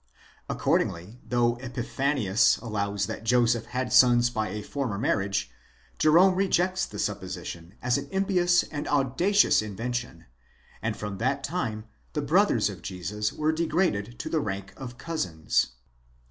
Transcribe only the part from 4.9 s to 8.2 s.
marriage, Jerome rejects the supposition as an